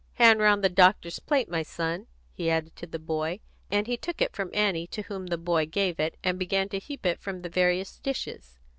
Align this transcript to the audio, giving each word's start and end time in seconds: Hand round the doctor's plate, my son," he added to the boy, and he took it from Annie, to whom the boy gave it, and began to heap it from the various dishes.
Hand 0.15 0.39
round 0.39 0.63
the 0.63 0.67
doctor's 0.69 1.19
plate, 1.19 1.47
my 1.47 1.61
son," 1.61 2.07
he 2.33 2.49
added 2.49 2.75
to 2.75 2.87
the 2.87 2.97
boy, 2.97 3.39
and 3.69 3.85
he 3.85 3.97
took 3.97 4.19
it 4.19 4.35
from 4.35 4.49
Annie, 4.51 4.87
to 4.87 5.03
whom 5.03 5.27
the 5.27 5.37
boy 5.37 5.67
gave 5.67 5.99
it, 5.99 6.17
and 6.23 6.39
began 6.39 6.67
to 6.69 6.79
heap 6.79 7.05
it 7.05 7.19
from 7.19 7.43
the 7.43 7.49
various 7.49 7.99
dishes. 7.99 8.57